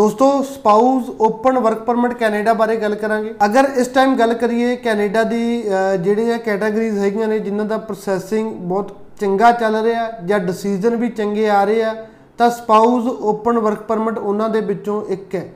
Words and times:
ਦੋਸਤੋ 0.00 0.26
spouse 0.42 1.08
open 1.20 1.58
work 1.58 1.80
permit 1.84 2.12
Canada 2.14 2.52
ਬਾਰੇ 2.54 2.76
ਗੱਲ 2.76 2.94
ਕਰਾਂਗੇ। 2.94 3.34
ਅਗਰ 3.44 3.66
ਇਸ 3.80 3.88
ਟਾਈਮ 3.88 4.14
ਗੱਲ 4.16 4.32
ਕਰੀਏ 4.34 4.76
ਕੈਨੇਡਾ 4.76 5.22
ਦੀ 5.22 5.40
ਅਹ, 5.62 5.96
ਜਿਹੜੀਆਂ 5.96 6.38
ਕੈਟਾਗਰੀਜ਼ 6.38 6.98
ਹੈਗੀਆਂ 6.98 7.28
ਨੇ 7.28 7.38
ਜਿਨ੍ਹਾਂ 7.38 7.66
ਦਾ 7.66 7.78
ਪ੍ਰੋਸੈਸਿੰਗ 7.78 8.52
ਬਹੁਤ 8.70 8.96
ਚੰਗਾ 9.20 9.50
ਚੱਲ 9.52 9.76
ਰਿਹਾ 9.82 10.08
ਜਾਂ 10.26 10.38
ਡਿਸੀਜਨ 10.40 10.96
ਵੀ 10.96 11.08
ਚੰਗੇ 11.10 11.48
ਆ 11.50 11.62
ਰਹੇ 11.64 11.82
ਆ 11.82 11.94
ਤਾਂ 12.38 12.50
ਸਪਾਊਸ 12.50 13.06
ਓਪਨ 13.22 13.58
ਵਰਕ 13.58 13.82
ਪਰਮਿਟ 13.82 14.18
ਉਹਨਾਂ 14.18 14.48
ਦੇ 14.48 14.60
ਵਿੱਚੋਂ 14.62 15.02
ਇੱਕ 15.08 15.34
ਹੈ। 15.34 15.46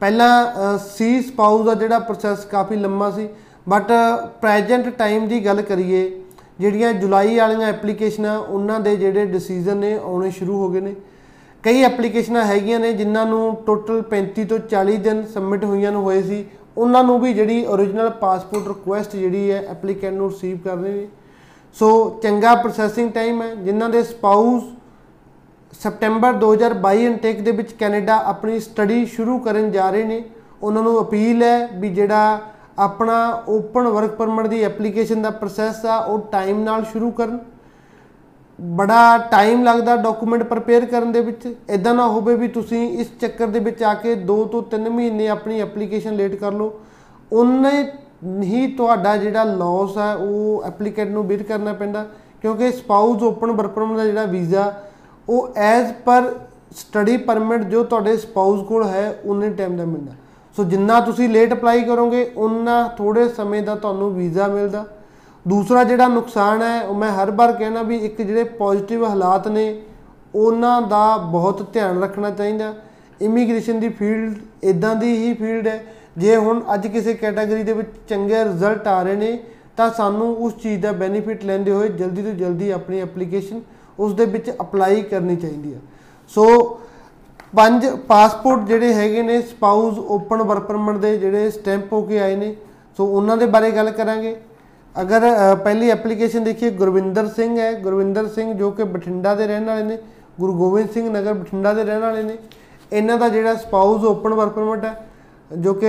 ਪਹਿਲਾਂ 0.00 0.78
ਸੀ 0.88 1.20
ਸਪਾਊਸ 1.22 1.64
ਦਾ 1.66 1.74
ਜਿਹੜਾ 1.74 1.98
ਪ੍ਰੋਸੈਸ 1.98 2.44
ਕਾਫੀ 2.44 2.76
ਲੰਮਾ 2.76 3.10
ਸੀ 3.10 3.28
ਬਟ 3.68 3.92
ਪ੍ਰੈਜ਼ੈਂਟ 4.40 4.88
ਟਾਈਮ 4.88 5.28
ਦੀ 5.28 5.44
ਗੱਲ 5.46 5.62
ਕਰੀਏ 5.62 6.00
ਜਿਹੜੀਆਂ 6.60 6.92
ਜੁਲਾਈ 6.94 7.36
ਵਾਲੀਆਂ 7.38 7.68
ਐਪਲੀਕੇਸ਼ਨਾਂ 7.68 8.38
ਉਹਨਾਂ 8.38 8.80
ਦੇ 8.80 8.96
ਜਿਹੜੇ 8.96 9.26
ਡਿਸੀਜਨ 9.26 9.76
ਨੇ 9.76 9.98
ਆਉਣੇ 9.98 10.30
ਸ਼ੁਰੂ 10.30 10.58
ਹੋ 10.58 10.68
ਗਏ 10.70 10.80
ਨੇ। 10.80 10.94
ਕਈ 11.66 11.82
ਐਪਲੀਕੇਸ਼ਨਾਂ 11.82 12.44
ਹੈਗੀਆਂ 12.44 12.80
ਨੇ 12.80 12.92
ਜਿਨ੍ਹਾਂ 12.92 13.26
ਨੂੰ 13.26 13.56
ਟੋਟਲ 13.66 14.02
35 14.10 14.44
ਤੋਂ 14.44 14.58
40 14.58 14.96
ਦਿਨ 14.96 15.26
ਸਬਮਿਟ 15.26 15.64
ਹੋਈਆਂ 15.64 15.92
ਨੂੰ 15.92 16.02
ਹੋਏ 16.02 16.22
ਸੀ। 16.22 16.46
ਉਹਨਾਂ 16.76 17.04
ਨੂੰ 17.04 17.20
ਵੀ 17.20 17.34
ਜਿਹੜੀ 17.34 17.66
origignal 17.66 18.10
ਪਾਸਪੋਰਟ 18.10 18.68
ਰਿਕੁਐਸਟ 18.68 19.16
ਜਿਹੜੀ 19.16 19.50
ਹੈ 19.50 19.66
ਐਪਲੀਕੈਂਟ 19.70 20.14
ਨੂੰ 20.14 20.30
ਰਿਸੀਵ 20.30 20.58
ਕਰ 20.58 20.76
ਰਹੇ 20.76 20.92
ਨੇ। 20.92 21.08
ਸੋ 21.74 22.20
ਚੰਗਾ 22.22 22.54
ਪ੍ਰੋਸੈਸਿੰਗ 22.54 23.12
ਟਾਈਮ 23.12 23.42
ਹੈ, 23.42 23.54
ਜਿਨ੍ਹਾਂ 23.54 23.88
ਦੇ 23.90 24.02
ਸਪਾਊਸ 24.02 24.62
ਸਪਟੈਂਬਰ 25.80 26.32
2022 26.32 27.06
ਇਨਟੇਕ 27.06 27.40
ਦੇ 27.40 27.50
ਵਿੱਚ 27.50 27.72
ਕੈਨੇਡਾ 27.72 28.16
ਆਪਣੀ 28.16 28.60
ਸਟੱਡੀ 28.60 29.06
ਸ਼ੁਰੂ 29.06 29.38
ਕਰਨ 29.38 29.70
ਜਾ 29.72 29.90
ਰਹੇ 29.90 30.04
ਨੇ। 30.04 30.24
ਉਹਨਾਂ 30.62 30.82
ਨੂੰ 30.82 31.02
ਅਪੀਲ 31.02 31.42
ਹੈ 31.42 31.66
ਵੀ 31.66 31.88
ਜਿਹੜਾ 31.88 32.40
ਆਪਣਾ 32.78 33.42
ਓਪਨ 33.48 33.88
ਵਰਕ 33.88 34.10
ਪਰਮਿਟ 34.10 34.46
ਦੀ 34.46 34.62
ਐਪਲੀਕੇਸ਼ਨ 34.62 35.22
ਦਾ 35.22 35.30
ਪ੍ਰੋਸੈਸ 35.30 35.86
ਆ, 35.86 35.98
ਉਹ 35.98 36.18
ਟਾਈਮ 36.18 36.60
ਨਾਲ 36.60 36.84
ਸ਼ੁਰੂ 36.84 37.10
ਕਰਨ। 37.10 37.38
ਬੜਾ 38.58 39.18
ਟਾਈਮ 39.30 39.62
ਲੱਗਦਾ 39.64 39.96
ਡਾਕੂਮੈਂਟ 39.96 40.42
ਪ੍ਰਪੇਅਰ 40.42 40.84
ਕਰਨ 40.86 41.12
ਦੇ 41.12 41.20
ਵਿੱਚ। 41.20 41.46
ਇਦਾਂ 41.70 41.94
ਨਾ 41.94 42.06
ਹੋਵੇ 42.06 42.34
ਵੀ 42.36 42.48
ਤੁਸੀਂ 42.48 42.88
ਇਸ 43.00 43.08
ਚੱਕਰ 43.20 43.46
ਦੇ 43.46 43.58
ਵਿੱਚ 43.58 43.82
ਆ 43.82 43.92
ਕੇ 43.94 44.14
2 44.26 44.44
ਤੋਂ 44.44 44.62
3 44.70 44.88
ਮਹੀਨੇ 44.90 45.28
ਆਪਣੀ 45.28 45.60
ਐਪਲੀਕੇਸ਼ਨ 45.60 46.16
ਲੇਟ 46.16 46.34
ਕਰ 46.34 46.52
ਲਓ। 46.52 46.72
ਉਨੇ 47.32 47.82
ਹੀ 48.42 48.66
ਤੁਹਾਡਾ 48.76 49.16
ਜਿਹੜਾ 49.16 49.44
ਲਾਸ 49.44 49.96
ਹੈ 49.98 50.14
ਉਹ 50.14 50.62
ਐਪਲੀਕੈਂਟ 50.66 51.10
ਨੂੰ 51.10 51.26
ਬੀਰ 51.28 51.42
ਕਰਨਾ 51.42 51.72
ਪੈਂਦਾ। 51.72 52.06
ਕਿਉਂਕਿ 52.42 52.70
ਸਪਾਊਸ 52.72 53.22
ਓਪਨ 53.22 53.52
ਵਰਕ 53.52 53.70
ਪਰਮਿਟ 53.70 53.96
ਦਾ 53.96 54.04
ਜਿਹੜਾ 54.04 54.24
ਵੀਜ਼ਾ 54.24 54.72
ਉਹ 55.28 55.48
ਐਜ਼ 55.56 55.92
ਪਰ 56.04 56.32
ਸਟੱਡੀ 56.76 57.16
ਪਰਮਿਟ 57.16 57.62
ਜੋ 57.62 57.82
ਤੁਹਾਡੇ 57.84 58.16
ਸਪਾਊਸ 58.16 58.66
ਕੋਲ 58.66 58.84
ਹੈ 58.84 59.20
ਉਨੇ 59.24 59.50
ਟਾਈਮ 59.50 59.76
ਦਾ 59.76 59.84
ਮਿਲਦਾ 59.84 60.12
ਸੋ 60.56 60.64
ਜਿੰਨਾ 60.64 61.00
ਤੁਸੀਂ 61.00 61.28
ਲੇਟ 61.28 61.52
ਅਪਲਾਈ 61.52 61.82
ਕਰੋਗੇ 61.84 62.24
ਉਨਾ 62.36 62.82
ਥੋੜੇ 62.88 63.28
ਸਮੇਂ 63.28 63.62
ਦਾ 63.62 63.74
ਤੁਹਾਨੂੰ 63.74 64.14
ਵੀਜ਼ਾ 64.14 64.46
ਮਿਲਦਾ। 64.48 64.84
ਦੂਸਰਾ 65.46 65.82
ਜਿਹੜਾ 65.84 66.06
ਨੁਕਸਾਨ 66.08 66.62
ਹੈ, 66.62 66.80
ਉਹ 66.82 66.94
ਮੈਂ 66.94 67.10
ਹਰ 67.12 67.30
ਵਾਰ 67.30 67.52
ਕਹਿਣਾ 67.52 67.82
ਵੀ 67.82 67.96
ਇੱਕ 67.98 68.20
ਜਿਹੜੇ 68.22 68.44
ਪੋਜ਼ਿਟਿਵ 68.44 69.04
ਹਾਲਾਤ 69.04 69.48
ਨੇ, 69.48 69.82
ਉਹਨਾਂ 70.34 70.80
ਦਾ 70.82 71.16
ਬਹੁਤ 71.16 71.62
ਧਿਆਨ 71.72 72.02
ਰੱਖਣਾ 72.02 72.30
ਚਾਹੀਦਾ। 72.30 72.72
ਇਮੀਗ੍ਰੇਸ਼ਨ 73.20 73.78
ਦੀ 73.80 73.88
ਫੀਲਡ 73.90 74.38
ਇਦਾਂ 74.64 74.94
ਦੀ 74.94 75.16
ਹੀ 75.16 75.32
ਫੀਲਡ 75.34 75.66
ਹੈ। 75.66 75.84
ਜੇ 76.18 76.36
ਹੁਣ 76.36 76.62
ਅੱਜ 76.74 76.86
ਕਿਸੇ 76.86 77.14
ਕੈਟਾਗਰੀ 77.14 77.62
ਦੇ 77.62 77.72
ਵਿੱਚ 77.72 77.88
ਚੰਗੇ 78.08 78.42
ਰਿਜ਼ਲਟ 78.44 78.88
ਆ 78.88 79.02
ਰਹੇ 79.02 79.16
ਨੇ, 79.16 79.38
ਤਾਂ 79.76 79.90
ਸਾਨੂੰ 79.90 80.34
ਉਸ 80.36 80.54
ਚੀਜ਼ 80.62 80.80
ਦਾ 80.82 80.92
ਬੈਨੀਫਿਟ 80.94 81.44
ਲੈਂਦੇ 81.44 81.70
ਹੋਏ 81.70 81.88
ਜਲਦੀ 81.88 82.22
ਤੋਂ 82.22 82.32
ਜਲਦੀ 82.32 82.70
ਆਪਣੀ 82.70 83.00
ਐਪਲੀਕੇਸ਼ਨ 83.00 83.60
ਉਸ 83.98 84.12
ਦੇ 84.14 84.24
ਵਿੱਚ 84.26 84.50
ਅਪਲਾਈ 84.60 85.02
ਕਰਨੀ 85.02 85.36
ਚਾਹੀਦੀ 85.36 85.72
ਹੈ 85.74 85.80
ਸੋ 86.30 86.46
ਪੰਜ 87.56 87.86
ਪਾਸਪੋਰਟ 88.08 88.66
ਜਿਹੜੇ 88.68 88.92
ਹੈਗੇ 88.94 89.22
ਨੇ 89.22 89.40
ਸਪਾਊਸ 89.42 89.98
ਓਪਨ 89.98 90.42
ਵਰਕ 90.42 90.62
ਪਰਮਿਟ 90.62 90.96
ਦੇ 90.96 91.16
ਜਿਹੜੇ 91.18 91.50
ਸਟੈਂਪ 91.50 91.92
ਹੋ 91.92 92.00
ਕੇ 92.02 92.20
ਆਏ 92.20 92.36
ਨੇ 92.36 92.54
ਸੋ 92.98 93.06
ਉਹਨਾਂ 93.06 93.36
ਦੇ 93.36 93.46
ਬਾਰੇ 93.46 93.70
ਗੱਲ 93.70 93.90
ਕਰਾਂਗੇ। 93.90 94.36
ਅਗਰ 95.00 95.22
ਅ, 95.52 95.54
ਪਹਿਲੀ 95.54 95.90
ਐਪਲੀਕੇਸ਼ਨ 95.90 96.44
ਦੇਖੀਏ 96.44 96.70
ਗੁਰਵਿੰਦਰ 96.70 97.26
ਸਿੰਘ 97.26 97.58
ਹੈ। 97.58 97.72
ਗੁਰਵਿੰਦਰ 97.80 98.28
ਸਿੰਘ 98.28 98.54
ਜੋ 98.54 98.70
ਕਿ 98.70 98.84
ਬਠਿੰਡਾ 98.84 99.34
ਦੇ 99.34 99.46
ਰਹਿਣ 99.46 99.64
ਵਾਲੇ 99.64 99.82
ਨੇ 99.82 99.98
ਗੁਰੂ 100.40 100.54
ਗੋਬਿੰਦ 100.54 100.90
ਸਿੰਘ 100.90 101.10
ਨਗਰ 101.10 101.34
ਬਠਿੰਡਾ 101.34 101.72
ਦੇ 101.72 101.84
ਰਹਿਣ 101.84 102.00
ਵਾਲੇ 102.00 102.22
ਨੇ। 102.22 102.38
ਇਹਨਾਂ 102.92 103.18
ਦਾ 103.18 103.28
ਜਿਹੜਾ 103.28 103.54
ਸਪਾਊਸ 103.54 104.04
ਓਪਨ 104.04 104.34
ਵਰਕ 104.34 104.52
ਪਰਮਿਟ 104.52 104.84
ਹੈ 104.84 105.06
ਜੋ 105.58 105.74
ਕਿ 105.74 105.86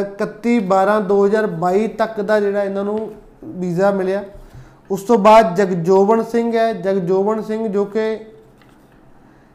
ਅ, 0.00 0.02
31 0.02 0.58
12 0.60 1.00
2022 1.00 1.88
ਤੱਕ 1.88 2.20
ਦਾ 2.20 2.40
ਜਿਹੜਾ 2.40 2.64
ਇਹਨਾਂ 2.64 2.84
ਨੂੰ 2.84 3.10
ਵੀਜ਼ਾ 3.44 3.90
ਮਿਲਿਆ। 3.90 4.24
ਉਸ 4.90 5.02
ਤੋਂ 5.02 5.18
ਬਾਅਦ 5.18 5.54
ਜਗਜੋਬਨ 5.56 6.22
ਸਿੰਘ 6.22 6.56
ਹੈ। 6.56 6.72
ਜਗਜੋਬਨ 6.72 7.42
ਸਿੰਘ 7.42 7.68
ਜੋ 7.68 7.84
ਕਿ 7.84 8.18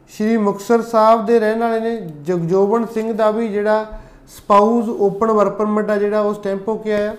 ਸ਼੍ਰੀ 0.09 0.37
ਮੁਕਤਸਰ 0.37 0.81
ਸਾਹਿਬ 0.81 1.25
ਦੇ 1.25 1.39
ਰਹਿਣ 1.39 1.59
ਵਾਲੇ 1.59 1.79
ਨੇ। 1.79 1.95
ਜਗਜੋਬਨ 2.23 2.85
ਸਿੰਘ 2.85 3.13
ਦਾ 3.13 3.31
ਵੀ 3.31 3.47
ਜਿਹੜਾ 3.47 3.85
ਸਪਾਊਸ 4.27 4.89
ਓਪਨ 4.89 5.31
ਵਰਕ 5.31 5.53
ਪਰਮਿਟ 5.53 5.89
ਆ 5.89 5.97
ਜਿਹੜਾ 5.97 6.21
ਉਹ 6.21 6.33
ਸਟੈਂਪ 6.33 6.67
ਹੋ 6.67 6.75
ਕੇ 6.75 6.93
ਆਇਆ। 6.93 7.15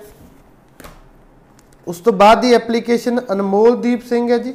ਉਸ 1.88 1.98
ਤੋਂ 1.98 2.12
ਬਾਅਦ 2.12 2.40
ਦੀ 2.40 2.54
ਐਪਲੀਕੇਸ਼ਨ 2.54 3.20
ਅਨਮੋਲਦੀਪ 3.32 4.02
ਸਿੰਘ 4.02 4.32
ਹੈ 4.32 4.38
ਜੀ। 4.38 4.54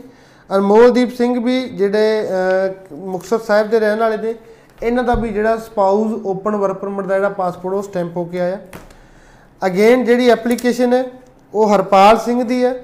ਅਨਮੋਲਦੀਪ 0.56 1.16
ਸਿੰਘ 1.16 1.44
ਵੀ 1.44 1.64
ਜਿਹੜੇ 1.64 2.28
ਅਹ, 2.28 2.96
ਮੁਕਤਸਰ 2.96 3.40
ਸਾਹਿਬ 3.40 3.70
ਦੇ 3.70 3.80
ਰਹਿਣ 3.80 4.00
ਵਾਲੇ 4.00 4.18
ਨੇ 4.18 4.36
ਇਹਨਾਂ 4.84 5.04
ਦਾ 5.04 5.14
ਵੀ 5.14 5.30
ਜਿਹੜਾ 5.30 5.58
ਸਪਾਊਸ 5.58 6.26
ਓਪਨ 6.26 6.56
ਵਰਕ 6.56 6.78
ਪਰਮਿਟ 6.78 7.06
ਦਾ 7.06 7.16
ਜਿਹੜਾ 7.16 7.30
ਪਾਸਪੋਰਟ 7.30 7.76
ਉਹ 7.76 7.84
ਸਟੈਂਪ 7.84 8.18
ਹੋ 8.18 8.26
ਕੇ 8.26 8.40
ਆਇਆ। 8.40 8.58
ਅਗੇਨ 9.66 10.04
ਜਿਹੜੀ 10.04 10.30
ਐਪਲੀਕੇਸ਼ਨ 10.30 10.94
ਹੈ 10.94 11.06
ਉਹ 11.54 11.76
ਹਰਪਾਲ 11.76 12.18
ਸਿੰਘ 12.18 12.44
ਦੀ 12.44 12.64
ਹੈ। 12.64 12.84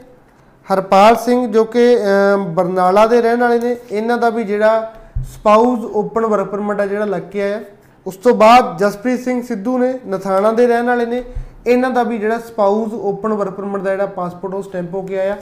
ਹਰਪਾਲ 0.74 1.16
ਸਿੰਘ 1.16 1.52
ਜੋ 1.52 1.64
ਕਿ 1.64 1.98
ਅਹ, 1.98 2.38
ਬਰਨਾਲਾ 2.38 3.08
ਦੇ 3.08 3.22
ਰਹਿਣ 3.22 3.40
ਵਾਲੇ 3.40 3.60
ਨੇ 3.60 3.78
ਇਹਨਾਂ 3.92 4.18
ਦਾ 4.18 4.30
ਵੀ 4.30 4.44
ਜਿਹੜਾ 4.44 4.94
ਸਪਾਊਸ 5.36 5.80
ਓਪਨ 5.80 6.26
ਵਰਕ 6.26 6.48
ਪਰਮਿਟ 6.48 6.80
ਆ 6.80 6.86
ਜਿਹੜਾ 6.86 7.06
ਲੱਗ 7.06 7.22
ਕੇ 7.22 7.44
ਆਇਆ। 7.44 7.62
ਉਸ 8.08 8.18
ਤੋਂ 8.18 8.36
ਬਾਅਦ 8.36 8.78
ਜਸਪ੍ਰੀਤ 8.78 9.20
ਸਿੰਘ 9.20 9.42
ਸਿੱਧੂ 9.42 9.78
ਨੇ 9.78 10.00
ਨਥਾਣਾ 10.10 10.52
ਦੇ 10.52 10.68
ਰਹਿਣ 10.68 10.86
ਵਾਲੇ 10.86 11.06
ਨੇ 11.06 11.24
ਇਹਨਾਂ 11.68 11.90
ਦਾ 11.92 12.04
ਵੀ 12.04 12.18
ਜਿਹੜਾ 12.18 12.40
ਸਪਾਊਸ 12.40 12.94
ਓਪਨ 12.94 13.34
ਵਰਕ 13.34 13.54
ਪਰਮਿਟ 13.54 13.82
ਦਾ 13.82 13.92
ਜਿਹੜਾ 13.92 14.06
ਪਾਸਪੋਰਟ 14.16 14.54
ਉਹ 14.54 14.64
ਸਟੈਂਪ 14.64 14.94
ਹੋ 14.94 15.02
ਕੇ 15.02 15.20
ਆਇਆ। 15.20 15.38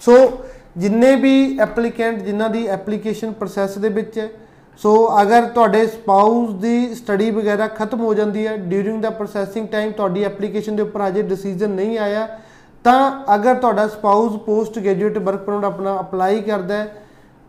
ਸੋ 0.00 0.16
ਜਿੰਨੇ 0.76 1.14
ਵੀ 1.16 1.58
ਐਪਲੀਕੈਂਟ 1.60 2.22
ਜਿਨ੍ਹਾਂ 2.22 2.48
ਦੀ 2.50 2.66
ਐਪਲੀਕੇਸ਼ਨ 2.68 3.32
ਪ੍ਰੋਸੈਸ 3.32 3.78
ਦੇ 3.78 3.88
ਵਿੱਚ 3.88 4.18
ਹੈ 4.18 4.28
ਸੋ 4.80 4.92
ਅਗਰ 5.22 5.46
ਤੁਹਾਡੇ 5.46 5.86
ਸਪਾਊਸ 5.86 6.54
ਦੀ 6.60 6.94
ਸਟੱਡੀ 6.94 7.30
ਵਗੈਰਾ 7.30 7.66
ਖਤਮ 7.68 8.00
ਹੋ 8.00 8.12
ਜਾਂਦੀ 8.14 8.46
ਹੈ 8.46 8.56
ਡਿਊਰਿੰਗ 8.56 9.02
ਦਾ 9.02 9.10
ਪ੍ਰੋਸੈਸਿੰਗ 9.10 9.68
ਟਾਈਮ 9.68 9.90
ਤੁਹਾਡੀ 9.92 10.24
ਐਪਲੀਕੇਸ਼ਨ 10.24 10.76
ਦੇ 10.76 10.82
ਉੱਪਰ 10.82 11.06
ਅਜੇ 11.08 11.22
ਡਿਸੀਜਨ 11.22 11.70
ਨਹੀਂ 11.70 11.98
ਆਇਆ, 11.98 12.26
ਤਾਂ 12.84 13.34
ਅਗਰ 13.34 13.54
ਤੁਹਾਡਾ 13.54 13.86
spouse 13.88 14.36
post 14.42 14.78
graduate 14.78 15.18
work 15.18 15.40
permit 15.40 15.64
ਆਪਣਾ 15.64 15.98
ਅਪਲਾਈ 16.00 16.40
ਕਰਦਾ 16.40 16.74
ਹੈ 16.74 17.02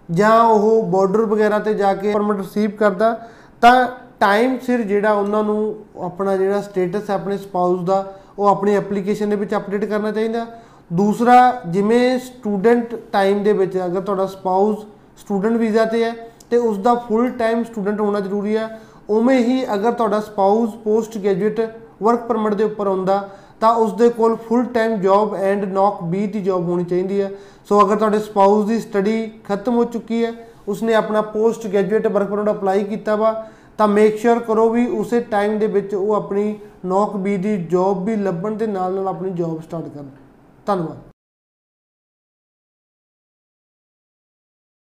ਜਾਂ 0.09 0.39
ਉਹ 0.43 0.83
ਬਾਰਡਰ 0.83 1.25
ਵਗੈਰਾ 1.25 1.59
ਤੇ 1.59 1.73
ਜਾ 1.73 1.93
ਕੇ 1.93 2.11
ਪਰਮਿਟ 2.13 2.37
ਰਿਸੀਵ 2.37 2.71
ਕਰਦਾ, 2.71 3.13
ਤਾਂ 3.61 3.87
ਟਾਈਮ 4.23 4.57
ਸਿਰ 4.65 4.81
ਜਿਹੜਾ 4.83 5.13
ਉਹਨਾਂ 5.13 5.43
ਨੂੰ 5.43 5.75
ਆਪਣਾ 6.03 6.35
ਜਿਹੜਾ 6.37 6.61
ਸਟੇਟਸ 6.61 7.09
ਹੈ 7.09 7.15
ਆਪਣੇ 7.15 7.37
ਸਪਾਊਸ 7.37 7.79
ਦਾ, 7.85 8.13
ਉਹ 8.39 8.47
ਆਪਣੀ 8.47 8.75
ਐਪਲੀਕੇਸ਼ਨ 8.75 9.29
ਦੇ 9.29 9.35
ਵਿੱਚ 9.35 9.55
ਅਪਡੇਟ 9.55 9.85
ਕਰਨਾ 9.85 10.11
ਚਾਹੀਦਾ। 10.11 10.45
ਦੂਸਰਾ, 10.91 11.61
ਜਿਵੇਂ 11.67 12.19
ਸਟੂਡੈਂਟ 12.19 12.95
ਟਾਈਮ 13.11 13.43
ਦੇ 13.43 13.53
ਵਿੱਚ 13.53 13.77
ਅਗਰ 13.85 14.01
ਤੁਹਾਡਾ 14.01 14.25
ਸਪਾਊਸ 14.25 14.85
ਸਟੂਡੈਂਟ 15.17 15.57
ਵੀਜ਼ਾ 15.57 15.85
ਤੇ 15.85 16.03
ਹੈ, 16.03 16.11
ਤੇ 16.49 16.57
ਉਸ 16.59 16.77
ਦਾ 16.77 16.93
ਫੁੱਲ 17.07 17.29
ਟਾਈਮ 17.39 17.63
ਸਟੂਡੈਂਟ 17.63 17.99
ਹੋਣਾ 18.01 18.19
ਜ਼ਰੂਰੀ 18.19 18.55
ਹੈ। 18.57 18.69
ਉਵੇਂ 19.09 19.39
ਹੀ 19.39 19.63
ਅਗਰ 19.73 19.91
ਤੁਹਾਡਾ 19.91 20.19
spouse 20.21 20.75
post 20.83 21.17
graduate 21.17 21.59
work 22.03 22.27
permit 22.27 22.53
ਦੇ 22.53 22.63
ਉੱਪਰ 22.63 22.87
ਆਉਂਦਾ 22.87 23.27
ਤਾਂ 23.59 23.73
ਉਸ 23.75 23.93
ਦੇ 23.93 24.09
ਕੋਲ 24.09 24.35
full 24.47 24.63
time 24.73 24.95
job 25.01 25.35
and 25.35 25.63
NOC 25.65 26.03
B 26.03 26.25
the 26.27 26.41
job 26.41 26.69
ਹੋਣੀ 26.69 26.83
ਚਾਹੀਦੀ 26.83 27.21
ਹੈ। 27.21 27.29
ਸੋ 27.69 27.81
ਅਗਰ 27.81 27.95
ਤੁਹਾਡੇ 27.95 28.19
ਸਪਾਊਸ 28.19 28.65
ਦੀ 28.67 28.79
ਸਟੱਡੀ 28.79 29.31
ਖਤਮ 29.45 29.75
ਹੋ 29.75 29.83
ਚੁੱਕੀ 29.85 30.23
ਹੈ, 30.25 30.31
ਉਸਨੇ 30.67 30.93
ਆਪਣਾ 30.93 31.21
post 31.33 31.67
graduate 31.67 32.07
work 32.07 32.29
permit 32.29 32.49
apply 32.49 32.83
ਕੀਤਾ 32.83 33.15
ਵਾ 33.15 33.33
ਤਾਂ 33.77 33.87
ਮੇਕ 33.87 34.17
ਸ਼ੋਰ 34.17 34.39
ਕਰੋ 34.39 34.69
ਵੀ 34.69 34.85
ਉਸੇ 34.87 35.19
ਟਾਈਮ 35.19 35.57
ਦੇ 35.59 35.67
ਵਿੱਚ 35.67 35.93
ਉਹ 35.95 36.13
ਆਪਣੀ 36.13 36.59
ਨੌਕ 36.85 37.15
ਬੀ 37.17 37.37
ਦੀ 37.37 37.57
ਜੌਬ 37.63 38.05
ਵੀ 38.05 38.15
ਲੱਭਣ 38.15 38.51
ਦੇ 38.51 38.67
ਨਾਲ 38.67 38.93
ਨਾਲ 38.93 39.07
ਆਪਣੀ 39.07 39.31
ਜੌਬ 39.31 39.61
ਸਟਾਰਟ 39.61 39.87
ਕਰਨ। 39.87 40.09
ਧੰਨਵਾਦ। 40.65 41.12